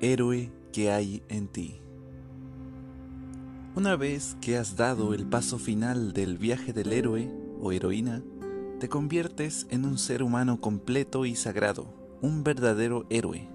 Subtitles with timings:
[0.00, 1.80] héroe que hay en ti.
[3.74, 7.30] Una vez que has dado el paso final del viaje del héroe
[7.60, 8.22] o heroína,
[8.80, 13.48] te conviertes en un ser humano completo y sagrado, un verdadero héroe.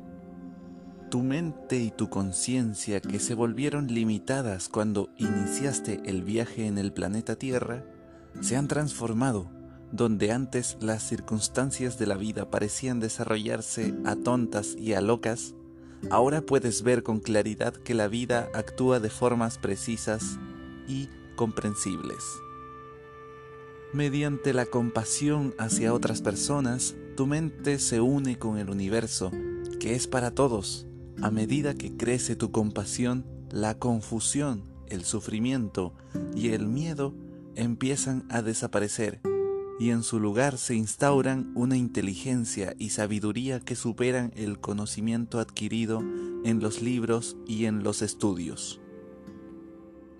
[1.09, 6.91] Tu mente y tu conciencia que se volvieron limitadas cuando iniciaste el viaje en el
[6.91, 7.85] planeta Tierra,
[8.41, 9.49] se han transformado
[9.93, 15.53] donde antes las circunstancias de la vida parecían desarrollarse a tontas y a locas,
[16.09, 20.37] ahora puedes ver con claridad que la vida actúa de formas precisas
[20.87, 22.23] y comprensibles.
[23.93, 29.31] Mediante la compasión hacia otras personas, tu mente se une con el universo,
[29.79, 30.87] que es para todos.
[31.21, 35.93] A medida que crece tu compasión, la confusión, el sufrimiento
[36.35, 37.13] y el miedo
[37.55, 39.21] empiezan a desaparecer
[39.83, 45.99] y en su lugar se instauran una inteligencia y sabiduría que superan el conocimiento adquirido
[46.45, 48.79] en los libros y en los estudios.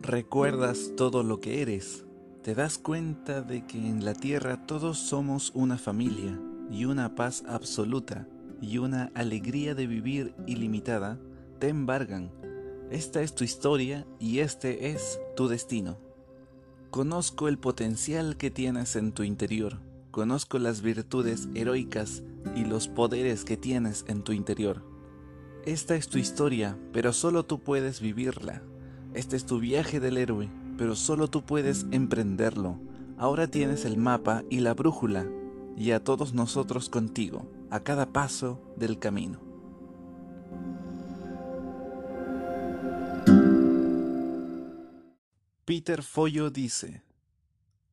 [0.01, 2.03] Recuerdas todo lo que eres,
[2.41, 6.37] te das cuenta de que en la tierra todos somos una familia
[6.69, 8.27] y una paz absoluta
[8.61, 11.21] y una alegría de vivir ilimitada
[11.59, 12.33] te embargan.
[12.91, 16.12] Esta es tu historia y este es tu destino.
[16.93, 19.79] Conozco el potencial que tienes en tu interior,
[20.11, 22.21] conozco las virtudes heroicas
[22.55, 24.85] y los poderes que tienes en tu interior.
[25.65, 28.61] Esta es tu historia, pero solo tú puedes vivirla.
[29.15, 32.79] Este es tu viaje del héroe, pero solo tú puedes emprenderlo.
[33.17, 35.25] Ahora tienes el mapa y la brújula,
[35.75, 39.52] y a todos nosotros contigo, a cada paso del camino.
[45.65, 47.03] Peter Follo dice,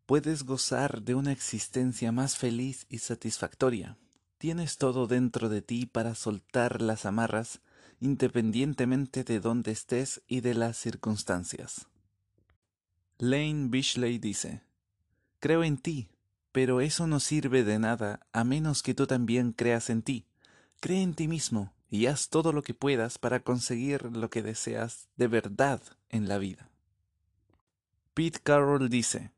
[0.05, 3.97] puedes gozar de una existencia más feliz y satisfactoria.
[4.39, 7.61] Tienes todo dentro de ti para soltar las amarras
[8.01, 11.87] independientemente de dónde estés y de las circunstancias.
[13.19, 14.65] Lane Bishley dice,
[15.39, 16.09] Creo en ti,
[16.51, 20.27] pero eso no sirve de nada a menos que tú también creas en ti.
[20.81, 25.09] Cree en ti mismo y haz todo lo que puedas para conseguir lo que deseas
[25.17, 26.70] de verdad en la vida.
[28.21, 29.33] Pete Carroll dice,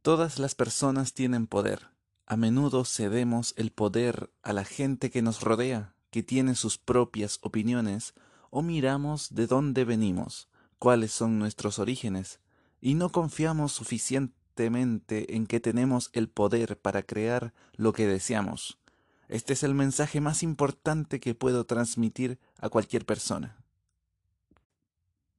[0.00, 1.88] Todas las personas tienen poder.
[2.26, 7.40] A menudo cedemos el poder a la gente que nos rodea, que tiene sus propias
[7.42, 8.14] opiniones,
[8.50, 10.48] o miramos de dónde venimos,
[10.78, 12.38] cuáles son nuestros orígenes,
[12.80, 18.78] y no confiamos suficientemente en que tenemos el poder para crear lo que deseamos.
[19.26, 23.56] Este es el mensaje más importante que puedo transmitir a cualquier persona.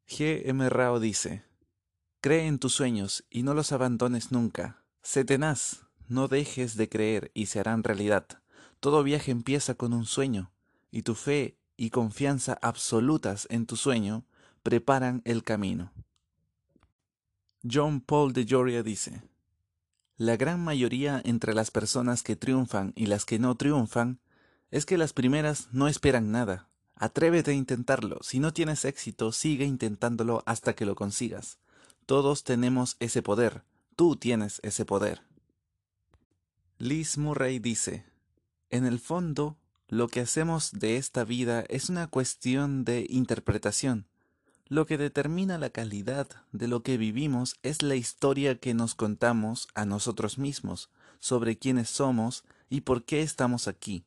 [0.09, 0.42] G.
[0.44, 0.68] M.
[0.69, 1.46] Rao dice,
[2.25, 4.84] Cree en tus sueños y no los abandones nunca.
[5.03, 8.25] Sé tenaz, no dejes de creer y se harán realidad.
[8.80, 10.52] Todo viaje empieza con un sueño,
[10.90, 14.25] y tu fe y confianza absolutas en tu sueño
[14.63, 15.94] preparan el camino.
[17.63, 19.22] John Paul de Joria dice,
[20.18, 24.19] La gran mayoría entre las personas que triunfan y las que no triunfan
[24.72, 26.69] es que las primeras no esperan nada.
[26.96, 28.18] Atrévete a intentarlo.
[28.24, 31.59] Si no tienes éxito, sigue intentándolo hasta que lo consigas.
[32.06, 33.64] Todos tenemos ese poder.
[33.96, 35.22] Tú tienes ese poder.
[36.78, 38.06] Liz Murray dice,
[38.70, 39.58] en el fondo,
[39.88, 44.08] lo que hacemos de esta vida es una cuestión de interpretación.
[44.68, 49.68] Lo que determina la calidad de lo que vivimos es la historia que nos contamos
[49.74, 50.90] a nosotros mismos
[51.20, 54.06] sobre quiénes somos y por qué estamos aquí.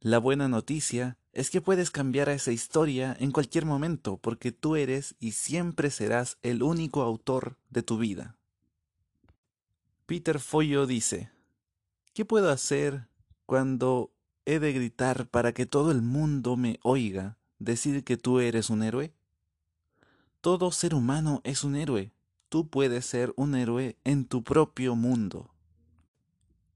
[0.00, 4.76] La buena noticia es que puedes cambiar a esa historia en cualquier momento porque tú
[4.76, 8.36] eres y siempre serás el único autor de tu vida.
[10.06, 11.30] Peter Follo dice,
[12.12, 13.08] ¿qué puedo hacer
[13.46, 14.12] cuando
[14.44, 18.82] he de gritar para que todo el mundo me oiga decir que tú eres un
[18.82, 19.14] héroe?
[20.42, 22.12] Todo ser humano es un héroe.
[22.48, 25.54] Tú puedes ser un héroe en tu propio mundo.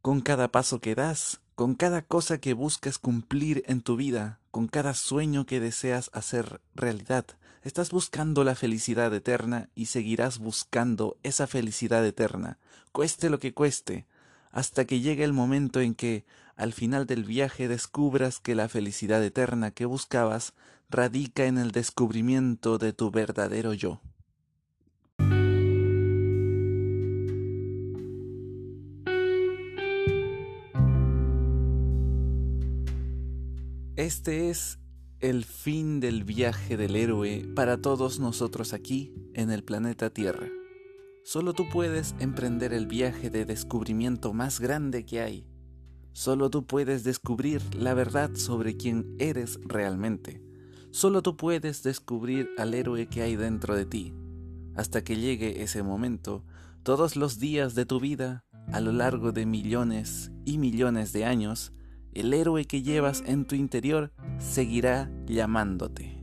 [0.01, 4.69] Con cada paso que das, con cada cosa que buscas cumplir en tu vida, con
[4.69, 7.27] cada sueño que deseas hacer realidad,
[7.63, 12.57] estás buscando la felicidad eterna y seguirás buscando esa felicidad eterna,
[12.91, 14.07] cueste lo que cueste,
[14.51, 16.25] hasta que llegue el momento en que,
[16.57, 20.55] al final del viaje, descubras que la felicidad eterna que buscabas
[20.89, 24.01] radica en el descubrimiento de tu verdadero yo.
[33.97, 34.79] Este es
[35.21, 40.49] el fin del viaje del héroe para todos nosotros aquí en el planeta Tierra.
[41.25, 45.47] Solo tú puedes emprender el viaje de descubrimiento más grande que hay.
[46.13, 50.43] Solo tú puedes descubrir la verdad sobre quién eres realmente.
[50.91, 54.13] Solo tú puedes descubrir al héroe que hay dentro de ti.
[54.75, 56.45] Hasta que llegue ese momento,
[56.83, 61.73] todos los días de tu vida, a lo largo de millones y millones de años,
[62.21, 66.16] el héroe que llevas en tu interior seguirá llamándote.